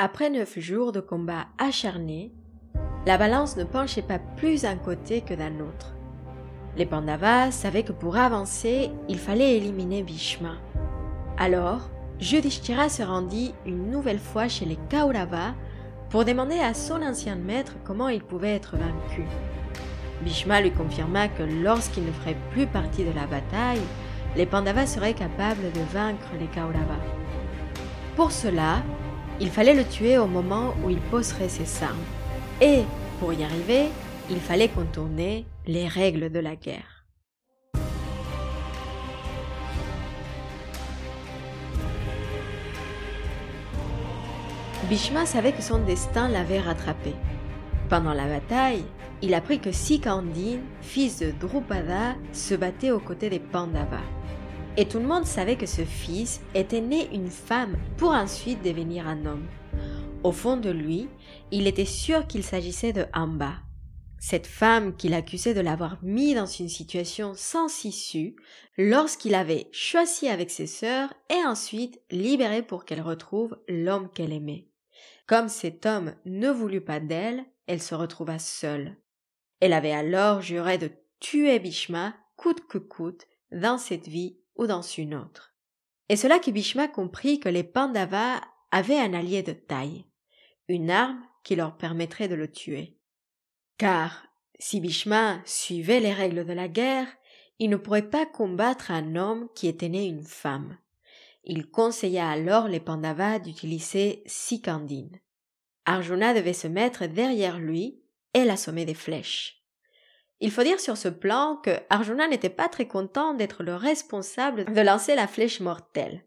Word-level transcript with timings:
Après 0.00 0.30
neuf 0.30 0.56
jours 0.60 0.92
de 0.92 1.00
combat 1.00 1.46
acharnés, 1.58 2.30
la 3.04 3.18
balance 3.18 3.56
ne 3.56 3.64
penchait 3.64 4.00
pas 4.00 4.20
plus 4.20 4.62
d'un 4.62 4.76
côté 4.76 5.22
que 5.22 5.34
d'un 5.34 5.58
autre. 5.58 5.92
Les 6.76 6.86
Pandavas 6.86 7.50
savaient 7.50 7.82
que 7.82 7.90
pour 7.90 8.16
avancer, 8.16 8.92
il 9.08 9.18
fallait 9.18 9.56
éliminer 9.56 10.04
Bhishma. 10.04 10.52
Alors, 11.36 11.90
Yudhishthira 12.20 12.88
se 12.88 13.02
rendit 13.02 13.56
une 13.66 13.90
nouvelle 13.90 14.20
fois 14.20 14.46
chez 14.46 14.66
les 14.66 14.78
Kauravas 14.88 15.54
pour 16.10 16.24
demander 16.24 16.60
à 16.60 16.74
son 16.74 17.02
ancien 17.02 17.34
maître 17.34 17.74
comment 17.82 18.08
il 18.08 18.22
pouvait 18.22 18.54
être 18.54 18.76
vaincu. 18.76 19.24
Bhishma 20.22 20.60
lui 20.60 20.70
confirma 20.70 21.26
que 21.26 21.42
lorsqu'il 21.42 22.04
ne 22.04 22.12
ferait 22.12 22.36
plus 22.52 22.68
partie 22.68 23.04
de 23.04 23.16
la 23.16 23.26
bataille, 23.26 23.82
les 24.36 24.46
Pandavas 24.46 24.86
seraient 24.86 25.14
capables 25.14 25.72
de 25.72 25.80
vaincre 25.92 26.28
les 26.38 26.46
Kauravas. 26.46 27.02
Pour 28.14 28.30
cela, 28.30 28.76
il 29.40 29.50
fallait 29.50 29.74
le 29.74 29.84
tuer 29.84 30.18
au 30.18 30.26
moment 30.26 30.74
où 30.84 30.90
il 30.90 30.98
poserait 30.98 31.48
ses 31.48 31.84
armes. 31.84 31.96
Et, 32.60 32.82
pour 33.20 33.32
y 33.32 33.44
arriver, 33.44 33.86
il 34.30 34.40
fallait 34.40 34.68
contourner 34.68 35.46
les 35.66 35.86
règles 35.86 36.30
de 36.30 36.40
la 36.40 36.56
guerre. 36.56 37.04
Bhishma 44.88 45.26
savait 45.26 45.52
que 45.52 45.62
son 45.62 45.78
destin 45.78 46.28
l'avait 46.28 46.60
rattrapé. 46.60 47.14
Pendant 47.90 48.14
la 48.14 48.26
bataille, 48.26 48.84
il 49.20 49.34
apprit 49.34 49.58
que 49.60 49.72
Sikandine, 49.72 50.62
fils 50.80 51.18
de 51.18 51.30
Drupada, 51.30 52.14
se 52.32 52.54
battait 52.54 52.90
aux 52.90 53.00
côtés 53.00 53.28
des 53.28 53.38
Pandavas. 53.38 53.98
Et 54.80 54.86
tout 54.86 55.00
le 55.00 55.06
monde 55.06 55.26
savait 55.26 55.56
que 55.56 55.66
ce 55.66 55.84
fils 55.84 56.40
était 56.54 56.80
né 56.80 57.08
une 57.12 57.32
femme 57.32 57.76
pour 57.96 58.10
ensuite 58.10 58.62
devenir 58.62 59.08
un 59.08 59.26
homme. 59.26 59.48
Au 60.22 60.30
fond 60.30 60.56
de 60.56 60.70
lui, 60.70 61.08
il 61.50 61.66
était 61.66 61.84
sûr 61.84 62.28
qu'il 62.28 62.44
s'agissait 62.44 62.92
de 62.92 63.04
Amba. 63.12 63.54
Cette 64.20 64.46
femme 64.46 64.94
qu'il 64.94 65.14
accusait 65.14 65.52
de 65.52 65.60
l'avoir 65.60 65.98
mis 66.04 66.32
dans 66.32 66.46
une 66.46 66.68
situation 66.68 67.32
sans 67.34 67.84
issue 67.84 68.36
lorsqu'il 68.76 69.34
avait 69.34 69.68
choisi 69.72 70.28
avec 70.28 70.48
ses 70.48 70.68
sœurs 70.68 71.12
et 71.28 71.44
ensuite 71.44 72.00
libéré 72.12 72.62
pour 72.62 72.84
qu'elle 72.84 73.02
retrouve 73.02 73.58
l'homme 73.66 74.08
qu'elle 74.08 74.32
aimait. 74.32 74.68
Comme 75.26 75.48
cet 75.48 75.86
homme 75.86 76.14
ne 76.24 76.50
voulut 76.50 76.82
pas 76.82 77.00
d'elle, 77.00 77.44
elle 77.66 77.82
se 77.82 77.96
retrouva 77.96 78.38
seule. 78.38 78.96
Elle 79.58 79.72
avait 79.72 79.90
alors 79.90 80.40
juré 80.40 80.78
de 80.78 80.92
tuer 81.18 81.58
Bhishma 81.58 82.14
coûte 82.36 82.64
que 82.68 82.78
coûte 82.78 83.26
dans 83.50 83.78
cette 83.78 84.06
vie 84.06 84.38
ou 84.58 84.66
dans 84.66 84.82
une 84.82 85.14
autre. 85.14 85.54
Et 86.08 86.16
cela 86.16 86.38
que 86.38 86.50
Bhishma 86.50 86.88
comprit 86.88 87.40
que 87.40 87.48
les 87.48 87.62
Pandavas 87.62 88.40
avaient 88.70 88.98
un 88.98 89.14
allié 89.14 89.42
de 89.42 89.52
taille, 89.52 90.04
une 90.68 90.90
arme 90.90 91.22
qui 91.44 91.56
leur 91.56 91.76
permettrait 91.76 92.28
de 92.28 92.34
le 92.34 92.50
tuer. 92.50 92.98
Car 93.78 94.26
si 94.58 94.80
Bhishma 94.80 95.40
suivait 95.44 96.00
les 96.00 96.12
règles 96.12 96.44
de 96.44 96.52
la 96.52 96.68
guerre, 96.68 97.06
il 97.58 97.70
ne 97.70 97.76
pourrait 97.76 98.10
pas 98.10 98.26
combattre 98.26 98.90
un 98.90 99.16
homme 99.16 99.48
qui 99.54 99.68
était 99.68 99.88
né 99.88 100.06
une 100.06 100.24
femme. 100.24 100.78
Il 101.44 101.70
conseilla 101.70 102.28
alors 102.28 102.68
les 102.68 102.80
Pandavas 102.80 103.38
d'utiliser 103.38 104.22
Sikandine. 104.26 105.18
Arjuna 105.86 106.34
devait 106.34 106.52
se 106.52 106.68
mettre 106.68 107.06
derrière 107.06 107.58
lui 107.58 108.02
et 108.34 108.44
l'assommer 108.44 108.84
des 108.84 108.94
flèches. 108.94 109.57
Il 110.40 110.52
faut 110.52 110.62
dire 110.62 110.78
sur 110.78 110.96
ce 110.96 111.08
plan 111.08 111.56
que 111.64 111.70
Arjuna 111.90 112.28
n'était 112.28 112.48
pas 112.48 112.68
très 112.68 112.86
content 112.86 113.34
d'être 113.34 113.64
le 113.64 113.74
responsable 113.74 114.72
de 114.72 114.80
lancer 114.80 115.16
la 115.16 115.26
flèche 115.26 115.60
mortelle. 115.60 116.22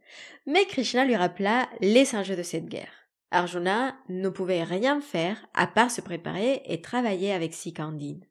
Mais 0.46 0.66
Krishna 0.66 1.06
lui 1.06 1.16
rappela 1.16 1.70
les 1.80 2.14
enjeux 2.14 2.36
de 2.36 2.44
cette 2.44 2.68
guerre. 2.68 2.92
Arjuna 3.32 3.96
ne 4.10 4.28
pouvait 4.28 4.64
rien 4.64 5.00
faire 5.00 5.38
à 5.54 5.66
part 5.66 5.90
se 5.90 6.02
préparer 6.02 6.62
et 6.66 6.82
travailler 6.82 7.32
avec 7.32 7.54
Sikandine. 7.54 8.26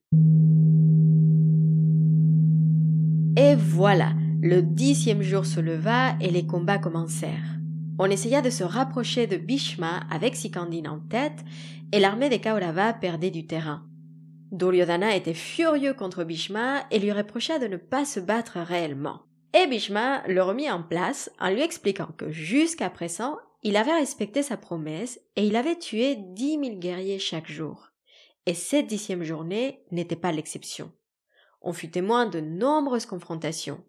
Et 3.39 3.55
voilà, 3.55 4.13
le 4.43 4.61
dixième 4.61 5.23
jour 5.23 5.47
se 5.47 5.61
leva 5.61 6.15
et 6.21 6.31
les 6.31 6.47
combats 6.47 6.79
commencèrent. 6.79 7.57
On 7.99 8.11
essaya 8.11 8.43
de 8.43 8.51
se 8.51 8.65
rapprocher 8.65 9.27
de 9.27 9.39
Bhishma 9.39 10.03
avec 10.11 10.37
Sikandine 10.37 10.89
en 10.89 10.99
tête 10.99 11.43
et 11.93 12.01
l'armée 12.01 12.29
des 12.29 12.41
Kauravas 12.41 12.93
perdait 12.93 13.31
du 13.31 13.47
terrain. 13.47 13.90
Duryodhana 14.51 15.15
était 15.15 15.35
furieux 15.35 15.95
contre 15.95 16.25
Bhishma 16.25 16.85
et 16.91 16.99
lui 16.99 17.13
reprocha 17.13 17.59
de 17.59 17.67
ne 17.67 17.77
pas 17.77 18.05
se 18.05 18.19
battre 18.19 18.59
réellement. 18.59 19.23
Et 19.55 19.67
Bhishma 19.67 20.27
le 20.27 20.43
remit 20.43 20.71
en 20.71 20.83
place 20.83 21.31
en 21.39 21.51
lui 21.51 21.63
expliquant 21.63 22.09
que 22.17 22.31
jusqu'à 22.31 22.91
présent, 22.91 23.39
il 23.63 23.77
avait 23.77 23.93
respecté 23.93 24.43
sa 24.43 24.57
promesse 24.57 25.21
et 25.37 25.47
il 25.47 25.57
avait 25.57 25.79
tué 25.79 26.17
dix 26.17 26.59
mille 26.59 26.79
guerriers 26.79 27.19
chaque 27.19 27.51
jour. 27.51 27.91
Et 28.47 28.55
cette 28.55 28.87
dixième 28.87 29.23
journée 29.23 29.85
n'était 29.91 30.17
pas 30.17 30.33
l'exception. 30.33 30.93
On 31.61 31.73
fut 31.73 31.91
témoin 31.91 32.27
de 32.27 32.41
nombreuses 32.41 33.07
confrontations. 33.07 33.85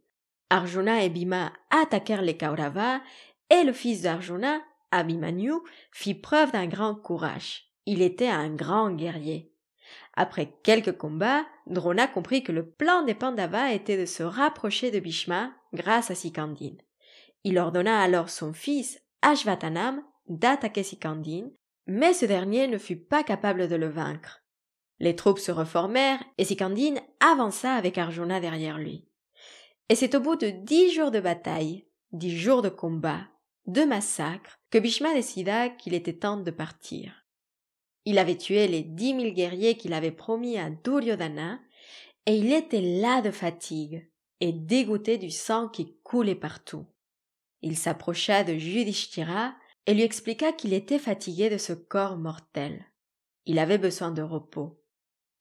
Arjuna 0.50 1.04
et 1.04 1.10
Bhima 1.10 1.54
attaquèrent 1.70 2.22
les 2.22 2.36
Kauravas 2.36 3.00
et 3.50 3.64
le 3.64 3.72
fils 3.72 4.02
d'Arjuna, 4.02 4.62
Abhimanyu, 4.92 5.54
fit 5.92 6.16
preuve 6.16 6.52
d'un 6.52 6.68
grand 6.68 6.96
courage. 6.96 7.72
Il 7.86 8.02
était 8.02 8.28
un 8.28 8.50
grand 8.50 8.92
guerrier. 8.92 9.51
Après 10.14 10.54
quelques 10.64 10.98
combats, 10.98 11.46
Drona 11.68 12.08
comprit 12.08 12.44
que 12.44 12.52
le 12.52 12.70
plan 12.70 13.04
des 13.04 13.14
Pandavas 13.14 13.72
était 13.72 13.98
de 13.98 14.06
se 14.06 14.24
rapprocher 14.24 14.92
de 14.92 15.00
Bhishma 15.00 15.52
grâce 15.74 16.12
à 16.12 16.16
Sikandine. 16.16 16.78
Il 17.44 17.58
ordonna 17.58 18.00
alors 18.00 18.30
son 18.30 18.54
fils, 18.54 19.02
Ashvatanam, 19.22 20.04
d'attaquer 20.28 20.84
Sikandine, 20.84 21.52
mais 21.88 22.14
ce 22.14 22.26
dernier 22.26 22.68
ne 22.68 22.78
fut 22.78 22.98
pas 22.98 23.24
capable 23.24 23.68
de 23.68 23.76
le 23.76 23.90
vaincre. 23.90 24.44
Les 25.00 25.16
troupes 25.16 25.40
se 25.40 25.52
reformèrent 25.52 26.24
et 26.38 26.46
Sikandine 26.46 27.02
avança 27.20 27.74
avec 27.74 27.98
Arjuna 27.98 28.40
derrière 28.40 28.78
lui. 28.78 29.08
Et 29.90 29.96
c'est 29.96 30.16
au 30.16 30.20
bout 30.20 30.36
de 30.36 30.50
dix 30.50 30.94
jours 30.94 31.12
de 31.12 31.20
bataille, 31.20 31.88
dix 32.12 32.38
jours 32.38 32.62
de 32.62 32.70
combat, 32.70 33.28
de 33.66 33.84
massacres, 33.84 34.60
que 34.70 34.78
Bhishma 34.78 35.14
décida 35.14 35.70
qu'il 35.70 35.94
était 35.94 36.18
temps 36.18 36.38
de 36.38 36.52
partir. 36.52 37.21
Il 38.06 38.18
avait 38.18 38.38
tué 38.38 38.68
les 38.68 38.82
dix 38.82 39.14
mille 39.14 39.34
guerriers 39.34 39.78
qu'il 39.78 39.94
avait 39.94 40.12
promis 40.12 40.58
à 40.58 40.70
Duryodhana, 40.70 41.60
et 42.26 42.36
il 42.36 42.52
était 42.52 42.82
là 42.82 43.22
de 43.22 43.32
fatigue, 43.32 44.10
et 44.40 44.52
dégoûté 44.52 45.18
du 45.18 45.30
sang 45.30 45.68
qui 45.68 45.98
coulait 46.04 46.36
partout. 46.36 46.86
Il 47.62 47.78
s'approcha 47.78 48.44
de 48.44 48.54
Yudhishthira 48.54 49.54
et 49.86 49.94
lui 49.94 50.02
expliqua 50.02 50.52
qu'il 50.52 50.74
était 50.74 51.00
fatigué 51.00 51.50
de 51.50 51.58
ce 51.58 51.74
corps 51.74 52.18
mortel. 52.18 52.86
Il 53.46 53.60
avait 53.60 53.78
besoin 53.78 54.12
de 54.12 54.22
repos. 54.22 54.80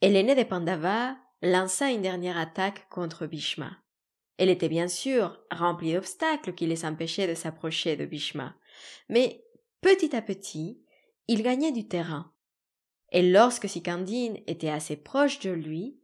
Et 0.03 0.11
l'aîné 0.11 0.35
des 0.35 0.45
Pandavas 0.45 1.17
lança 1.43 1.91
une 1.91 2.03
dernière 2.03 2.39
attaque 2.39 2.89
contre 2.91 3.27
Bhishma. 3.27 3.79
Elle 4.37 4.51
était 4.51 4.69
bien 4.69 4.89
sûr 4.89 5.39
remplie 5.51 5.93
d'obstacles 5.93 6.55
qui 6.55 6.67
les 6.67 6.85
empêchaient 6.85 7.29
de 7.29 7.35
s'approcher 7.35 7.97
de 7.97 8.07
Bhishma. 8.07 8.55
Mais 9.09 9.45
petit 9.81 10.15
à 10.15 10.23
petit, 10.23 10.83
il 11.29 11.43
gagnait 11.43 11.73
du 11.73 11.87
terrain 11.89 12.33
et 13.13 13.23
lorsque 13.23 13.69
Sikandine 13.69 14.39
était 14.47 14.71
assez 14.71 14.97
proche 14.97 15.41
de 15.41 15.51
lui, 15.51 15.99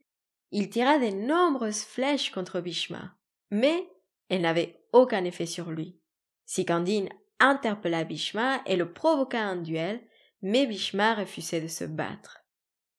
il 0.50 0.70
tira 0.70 0.98
de 0.98 1.10
nombreuses 1.10 1.82
flèches 1.82 2.30
contre 2.30 2.60
Bhishma, 2.60 3.14
mais 3.50 3.88
elles 4.28 4.42
n'avaient 4.42 4.80
aucun 4.92 5.24
effet 5.24 5.46
sur 5.46 5.70
lui. 5.70 6.00
Sikandine 6.46 7.08
interpella 7.38 8.04
Bhishma 8.04 8.60
et 8.66 8.76
le 8.76 8.92
provoqua 8.92 9.40
un 9.40 9.56
duel, 9.56 10.00
mais 10.42 10.66
Bhishma 10.66 11.14
refusait 11.14 11.60
de 11.60 11.68
se 11.68 11.84
battre. 11.84 12.44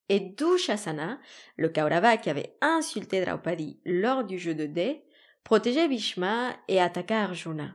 Et 0.08 0.20
Dushasana, 0.20 1.18
le 1.56 1.68
Kaurava 1.68 2.16
qui 2.16 2.30
avait 2.30 2.56
insulté 2.60 3.22
Draupadi 3.24 3.80
lors 3.84 4.24
du 4.24 4.38
jeu 4.38 4.54
de 4.54 4.66
dés, 4.66 5.04
protégeait 5.44 5.88
Bhishma 5.88 6.56
et 6.68 6.80
attaqua 6.80 7.22
Arjuna. 7.22 7.74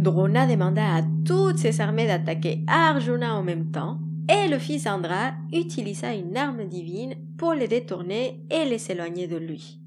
Drona 0.00 0.46
demanda 0.46 0.96
à 0.96 1.02
toutes 1.26 1.58
ses 1.58 1.82
armées 1.82 2.06
d'attaquer 2.06 2.64
Arjuna 2.66 3.34
en 3.34 3.42
même 3.42 3.70
temps, 3.70 3.98
et 4.30 4.48
le 4.48 4.58
fils 4.58 4.86
Andra 4.86 5.34
utilisa 5.52 6.14
une 6.14 6.38
arme 6.38 6.64
divine 6.64 7.16
pour 7.36 7.52
les 7.52 7.68
détourner 7.68 8.40
et 8.50 8.64
les 8.64 8.90
éloigner 8.90 9.26
de 9.26 9.36
lui. 9.36 9.78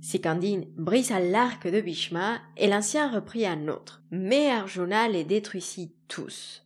Sikandine 0.00 0.64
brisa 0.78 1.20
l'arc 1.20 1.70
de 1.70 1.82
Bhishma 1.82 2.38
et 2.56 2.66
l'ancien 2.66 3.12
reprit 3.12 3.44
un 3.44 3.68
autre, 3.68 4.02
mais 4.10 4.48
Arjuna 4.48 5.06
les 5.06 5.24
détruisit 5.24 5.92
tous. 6.08 6.64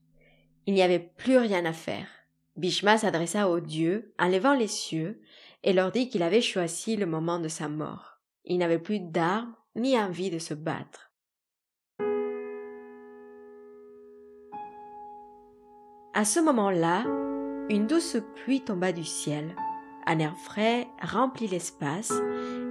Il 0.66 0.74
n'y 0.74 0.82
avait 0.82 1.10
plus 1.16 1.38
rien 1.38 1.64
à 1.64 1.72
faire. 1.72 2.06
Bhishma 2.56 2.98
s'adressa 2.98 3.48
aux 3.48 3.58
dieux 3.58 4.14
en 4.20 4.28
levant 4.28 4.54
les 4.54 4.68
cieux 4.68 5.20
et 5.64 5.72
leur 5.72 5.90
dit 5.90 6.08
qu'il 6.08 6.22
avait 6.22 6.40
choisi 6.40 6.94
le 6.94 7.06
moment 7.06 7.40
de 7.40 7.48
sa 7.48 7.68
mort. 7.68 8.20
Il 8.44 8.58
n'avait 8.58 8.78
plus 8.78 9.00
d'armes 9.00 9.56
ni 9.74 9.98
envie 9.98 10.30
de 10.30 10.38
se 10.38 10.54
battre. 10.54 11.11
À 16.14 16.26
ce 16.26 16.40
moment-là, 16.40 17.04
une 17.70 17.86
douce 17.86 18.18
pluie 18.34 18.60
tomba 18.60 18.92
du 18.92 19.02
ciel. 19.02 19.56
Un 20.06 20.18
air 20.18 20.36
frais 20.36 20.86
remplit 21.00 21.48
l'espace 21.48 22.12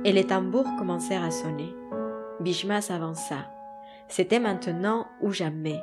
et 0.05 0.11
les 0.11 0.27
tambours 0.27 0.75
commencèrent 0.77 1.23
à 1.23 1.31
sonner. 1.31 1.73
Bhishma 2.39 2.81
s'avança. 2.81 3.49
C'était 4.07 4.39
maintenant 4.39 5.07
ou 5.21 5.31
jamais. 5.31 5.79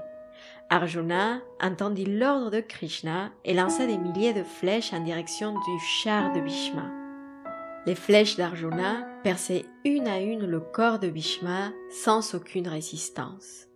Arjuna 0.71 1.41
entendit 1.61 2.05
l'ordre 2.05 2.51
de 2.51 2.61
Krishna 2.61 3.31
et 3.45 3.55
lança 3.55 3.87
des 3.87 3.99
milliers 3.99 4.35
de 4.35 4.45
flèches 4.45 4.93
en 4.93 5.01
direction 5.01 5.55
du 5.55 5.79
char 5.81 6.33
de 6.33 6.41
Bhishma. 6.41 6.93
Les 7.87 7.97
flèches 7.97 8.37
d'Arjuna 8.37 9.05
perçaient 9.25 9.67
une 9.85 10.07
à 10.07 10.21
une 10.21 10.47
le 10.47 10.61
corps 10.61 11.01
de 11.01 11.09
Bhishma 11.09 11.73
sans 11.91 12.37
aucune 12.37 12.69
résistance. 12.69 13.67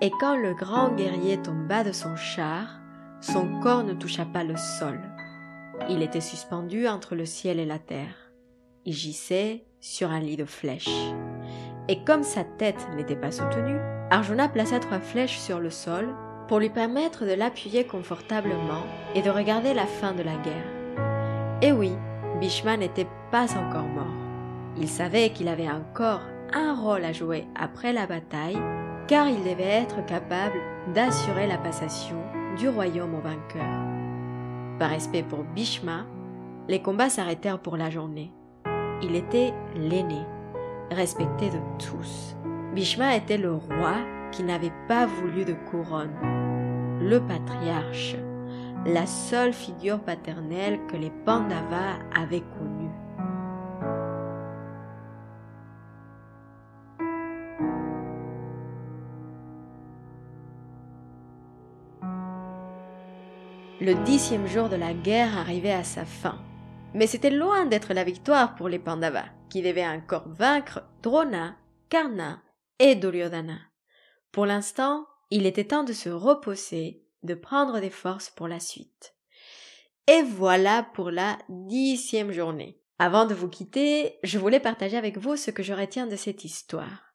Et 0.00 0.10
quand 0.20 0.36
le 0.36 0.54
grand 0.54 0.90
guerrier 0.90 1.40
tomba 1.40 1.84
de 1.84 1.92
son 1.92 2.16
char, 2.16 2.80
son 3.20 3.60
corps 3.60 3.84
ne 3.84 3.94
toucha 3.94 4.24
pas 4.24 4.44
le 4.44 4.56
sol. 4.56 5.00
Il 5.88 6.02
était 6.02 6.20
suspendu 6.20 6.86
entre 6.88 7.14
le 7.14 7.24
ciel 7.26 7.58
et 7.58 7.66
la 7.66 7.78
terre. 7.78 8.32
Il 8.84 8.92
gissait 8.92 9.64
sur 9.80 10.10
un 10.10 10.20
lit 10.20 10.36
de 10.36 10.44
flèches. 10.44 11.12
Et 11.88 12.04
comme 12.04 12.22
sa 12.22 12.44
tête 12.44 12.86
n'était 12.96 13.16
pas 13.16 13.30
soutenue, 13.30 13.78
Arjuna 14.10 14.48
plaça 14.48 14.78
trois 14.78 15.00
flèches 15.00 15.38
sur 15.38 15.60
le 15.60 15.70
sol 15.70 16.14
pour 16.48 16.58
lui 16.58 16.70
permettre 16.70 17.24
de 17.24 17.32
l'appuyer 17.32 17.84
confortablement 17.84 18.82
et 19.14 19.22
de 19.22 19.30
regarder 19.30 19.74
la 19.74 19.86
fin 19.86 20.12
de 20.12 20.22
la 20.22 20.36
guerre. 20.36 21.62
Et 21.62 21.72
oui, 21.72 21.92
Bhishma 22.40 22.76
n'était 22.76 23.08
pas 23.30 23.50
encore 23.56 23.88
mort. 23.88 24.06
Il 24.76 24.88
savait 24.88 25.30
qu'il 25.30 25.48
avait 25.48 25.70
encore 25.70 26.20
un 26.52 26.74
rôle 26.74 27.04
à 27.04 27.12
jouer 27.12 27.46
après 27.54 27.92
la 27.92 28.06
bataille, 28.06 28.58
car 29.06 29.28
il 29.28 29.42
devait 29.42 29.62
être 29.62 30.04
capable 30.06 30.58
d'assurer 30.94 31.46
la 31.46 31.58
passation 31.58 32.16
du 32.56 32.68
royaume 32.68 33.14
au 33.14 33.20
vainqueur. 33.20 33.64
Par 34.78 34.90
respect 34.90 35.22
pour 35.22 35.44
Bhishma, 35.44 36.04
les 36.68 36.80
combats 36.80 37.10
s'arrêtèrent 37.10 37.60
pour 37.60 37.76
la 37.76 37.90
journée. 37.90 38.32
Il 39.02 39.14
était 39.14 39.52
l'aîné, 39.76 40.22
respecté 40.90 41.50
de 41.50 41.58
tous. 41.78 42.36
Bhishma 42.74 43.16
était 43.16 43.38
le 43.38 43.52
roi 43.52 43.96
qui 44.32 44.42
n'avait 44.42 44.72
pas 44.88 45.06
voulu 45.06 45.44
de 45.44 45.54
couronne, 45.70 46.14
le 47.00 47.20
patriarche, 47.20 48.16
la 48.86 49.06
seule 49.06 49.52
figure 49.52 50.00
paternelle 50.00 50.80
que 50.88 50.96
les 50.96 51.12
Pandavas 51.24 51.98
avaient 52.14 52.42
connue. 52.58 52.73
Le 63.80 63.94
dixième 64.04 64.46
jour 64.46 64.68
de 64.68 64.76
la 64.76 64.94
guerre 64.94 65.36
arrivait 65.36 65.72
à 65.72 65.82
sa 65.82 66.04
fin. 66.04 66.40
Mais 66.94 67.08
c'était 67.08 67.30
loin 67.30 67.66
d'être 67.66 67.92
la 67.92 68.04
victoire 68.04 68.54
pour 68.54 68.68
les 68.68 68.78
Pandavas, 68.78 69.26
qui 69.50 69.62
devaient 69.62 69.86
encore 69.86 70.28
vaincre 70.28 70.84
Drona, 71.02 71.56
Karna 71.88 72.40
et 72.78 72.94
Duryodhana. 72.94 73.58
Pour 74.30 74.46
l'instant, 74.46 75.06
il 75.30 75.44
était 75.44 75.64
temps 75.64 75.82
de 75.82 75.92
se 75.92 76.08
reposer, 76.08 77.04
de 77.24 77.34
prendre 77.34 77.80
des 77.80 77.90
forces 77.90 78.30
pour 78.30 78.46
la 78.46 78.60
suite. 78.60 79.16
Et 80.06 80.22
voilà 80.22 80.84
pour 80.94 81.10
la 81.10 81.36
dixième 81.48 82.30
journée. 82.30 82.80
Avant 83.00 83.26
de 83.26 83.34
vous 83.34 83.48
quitter, 83.48 84.20
je 84.22 84.38
voulais 84.38 84.60
partager 84.60 84.96
avec 84.96 85.18
vous 85.18 85.36
ce 85.36 85.50
que 85.50 85.64
je 85.64 85.72
retiens 85.72 86.06
de 86.06 86.16
cette 86.16 86.44
histoire. 86.44 87.12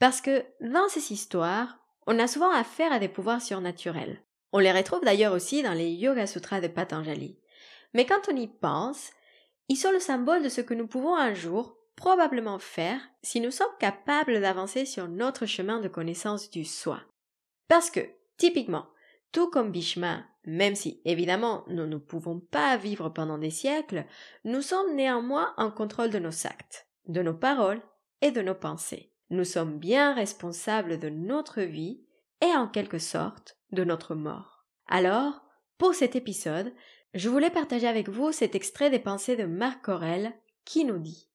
Parce 0.00 0.20
que 0.20 0.44
dans 0.60 0.88
ces 0.88 1.12
histoires, 1.12 1.78
on 2.08 2.18
a 2.18 2.26
souvent 2.26 2.50
affaire 2.50 2.92
à 2.92 2.98
des 2.98 3.08
pouvoirs 3.08 3.40
surnaturels. 3.40 4.20
On 4.52 4.58
les 4.58 4.72
retrouve 4.72 5.02
d'ailleurs 5.02 5.32
aussi 5.32 5.62
dans 5.62 5.72
les 5.72 5.90
Yoga 5.90 6.26
Sutras 6.26 6.60
de 6.60 6.68
Patanjali. 6.68 7.38
Mais 7.94 8.06
quand 8.06 8.28
on 8.30 8.36
y 8.36 8.46
pense, 8.46 9.10
ils 9.68 9.76
sont 9.76 9.90
le 9.90 10.00
symbole 10.00 10.42
de 10.42 10.48
ce 10.48 10.60
que 10.60 10.74
nous 10.74 10.86
pouvons 10.86 11.16
un 11.16 11.34
jour 11.34 11.76
probablement 11.96 12.58
faire 12.58 13.00
si 13.22 13.40
nous 13.40 13.50
sommes 13.50 13.74
capables 13.78 14.40
d'avancer 14.40 14.84
sur 14.84 15.08
notre 15.08 15.46
chemin 15.46 15.80
de 15.80 15.88
connaissance 15.88 16.50
du 16.50 16.64
soi. 16.64 17.00
Parce 17.68 17.90
que, 17.90 18.00
typiquement, 18.36 18.86
tout 19.30 19.48
comme 19.50 19.72
Bhishma, 19.72 20.24
même 20.44 20.74
si 20.74 21.00
évidemment 21.04 21.64
nous 21.68 21.86
ne 21.86 21.96
pouvons 21.96 22.40
pas 22.40 22.76
vivre 22.76 23.08
pendant 23.08 23.38
des 23.38 23.50
siècles, 23.50 24.04
nous 24.44 24.62
sommes 24.62 24.94
néanmoins 24.94 25.54
en 25.56 25.70
contrôle 25.70 26.10
de 26.10 26.18
nos 26.18 26.46
actes, 26.46 26.88
de 27.06 27.22
nos 27.22 27.34
paroles 27.34 27.80
et 28.20 28.30
de 28.30 28.42
nos 28.42 28.54
pensées. 28.54 29.12
Nous 29.30 29.44
sommes 29.44 29.78
bien 29.78 30.12
responsables 30.12 30.98
de 30.98 31.08
notre 31.08 31.62
vie 31.62 32.04
et 32.42 32.54
en 32.54 32.68
quelque 32.68 32.98
sorte 32.98 33.56
de 33.72 33.84
notre 33.84 34.14
mort. 34.14 34.66
Alors, 34.86 35.42
pour 35.78 35.94
cet 35.94 36.16
épisode, 36.16 36.72
je 37.14 37.28
voulais 37.28 37.50
partager 37.50 37.86
avec 37.86 38.08
vous 38.08 38.32
cet 38.32 38.54
extrait 38.54 38.90
des 38.90 38.98
pensées 38.98 39.36
de 39.36 39.44
Marc 39.44 39.88
Aurel 39.88 40.32
qui 40.64 40.84
nous 40.84 40.98
dit 40.98 41.28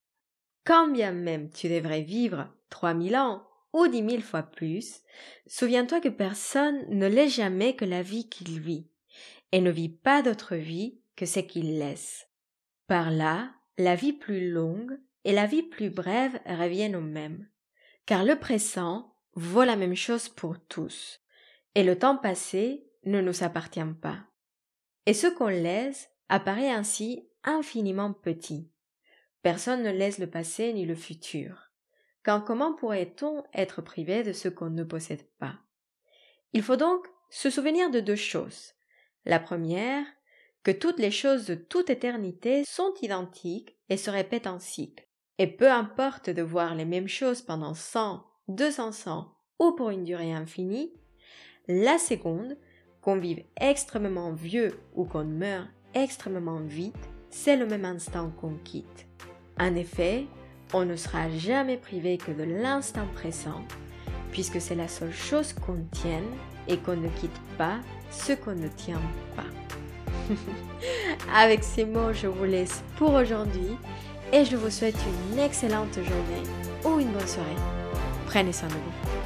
Quand 0.65 0.87
bien 0.87 1.11
même 1.11 1.49
tu 1.49 1.69
devrais 1.69 2.01
vivre 2.01 2.47
trois 2.69 2.93
mille 2.93 3.15
ans 3.15 3.47
ou 3.73 3.87
dix 3.87 4.01
mille 4.01 4.23
fois 4.23 4.43
plus, 4.43 5.01
souviens-toi 5.47 5.99
que 5.99 6.09
personne 6.09 6.85
ne 6.89 7.07
l'est 7.07 7.29
jamais 7.29 7.75
que 7.75 7.85
la 7.85 8.01
vie 8.01 8.29
qu'il 8.29 8.59
vit, 8.59 8.87
et 9.51 9.61
ne 9.61 9.69
vit 9.69 9.89
pas 9.89 10.21
d'autre 10.21 10.55
vie 10.55 10.99
que 11.15 11.25
ce 11.25 11.39
qu'il 11.39 11.77
laisse. 11.77 12.27
Par 12.87 13.11
là, 13.11 13.51
la 13.77 13.95
vie 13.95 14.13
plus 14.13 14.51
longue 14.51 14.97
et 15.25 15.33
la 15.33 15.45
vie 15.45 15.63
plus 15.63 15.89
brève 15.89 16.39
reviennent 16.45 16.95
au 16.95 17.01
même, 17.01 17.47
car 18.05 18.23
le 18.23 18.39
présent 18.39 19.13
vaut 19.33 19.63
la 19.63 19.75
même 19.75 19.95
chose 19.95 20.29
pour 20.29 20.57
tous, 20.67 21.19
et 21.77 21.83
le 21.83 21.99
temps 21.99 22.17
passé 22.17 22.89
ne 23.05 23.21
nous 23.21 23.43
appartient 23.43 23.93
pas. 24.01 24.17
Et 25.05 25.13
ce 25.13 25.27
qu'on 25.27 25.47
laisse 25.47 26.09
apparaît 26.27 26.71
ainsi 26.71 27.29
infiniment 27.43 28.13
petit. 28.13 28.71
Personne 29.43 29.83
ne 29.83 29.91
laisse 29.91 30.17
le 30.17 30.25
passé 30.25 30.73
ni 30.73 30.87
le 30.87 30.95
futur. 30.95 31.69
Quand 32.23 32.41
comment 32.41 32.73
pourrait-on 32.73 33.43
être 33.53 33.83
privé 33.83 34.23
de 34.23 34.33
ce 34.33 34.49
qu'on 34.49 34.71
ne 34.71 34.83
possède 34.83 35.21
pas? 35.37 35.53
Il 36.53 36.63
faut 36.63 36.77
donc 36.77 37.05
se 37.29 37.51
souvenir 37.51 37.91
de 37.91 37.99
deux 37.99 38.15
choses. 38.15 38.73
La 39.25 39.39
première, 39.39 40.03
que 40.63 40.71
toutes 40.71 40.97
les 40.97 41.11
choses 41.11 41.45
de 41.45 41.53
toute 41.53 41.91
éternité 41.91 42.63
sont 42.65 42.95
identiques 43.03 43.77
et 43.89 43.97
se 43.97 44.09
répètent 44.09 44.47
en 44.47 44.57
cycle. 44.57 45.07
Et 45.37 45.45
peu 45.45 45.71
importe 45.71 46.31
de 46.31 46.41
voir 46.41 46.73
les 46.73 46.85
mêmes 46.85 47.07
choses 47.07 47.43
pendant 47.43 47.75
cent, 47.75 48.25
deux 48.47 48.71
cents 48.71 49.05
ans 49.05 49.35
ou 49.59 49.73
pour 49.73 49.91
une 49.91 50.05
durée 50.05 50.33
infinie. 50.33 50.91
La 51.69 51.97
seconde, 51.97 52.55
qu'on 53.01 53.17
vive 53.17 53.43
extrêmement 53.59 54.31
vieux 54.31 54.79
ou 54.95 55.03
qu'on 55.03 55.25
meure 55.25 55.65
extrêmement 55.93 56.61
vite, 56.61 56.95
c'est 57.29 57.57
le 57.57 57.65
même 57.65 57.83
instant 57.83 58.31
qu'on 58.39 58.53
quitte. 58.63 59.05
En 59.59 59.75
effet, 59.75 60.27
on 60.73 60.85
ne 60.85 60.95
sera 60.95 61.29
jamais 61.29 61.75
privé 61.75 62.17
que 62.17 62.31
de 62.31 62.43
l'instant 62.43 63.05
présent, 63.15 63.65
puisque 64.31 64.61
c'est 64.61 64.75
la 64.75 64.87
seule 64.87 65.11
chose 65.11 65.51
qu'on 65.51 65.83
tienne 65.91 66.29
et 66.69 66.77
qu'on 66.77 66.95
ne 66.95 67.09
quitte 67.09 67.41
pas 67.57 67.79
ce 68.11 68.31
qu'on 68.31 68.55
ne 68.55 68.69
tient 68.69 69.01
pas. 69.35 70.33
Avec 71.33 71.65
ces 71.65 71.83
mots, 71.83 72.13
je 72.13 72.27
vous 72.27 72.45
laisse 72.45 72.81
pour 72.95 73.13
aujourd'hui 73.13 73.75
et 74.31 74.45
je 74.45 74.55
vous 74.55 74.69
souhaite 74.69 74.99
une 75.31 75.39
excellente 75.39 75.95
journée 75.95 76.47
ou 76.85 77.01
une 77.01 77.11
bonne 77.11 77.27
soirée. 77.27 77.49
Prenez 78.25 78.53
soin 78.53 78.69
de 78.69 78.73
vous. 78.73 79.16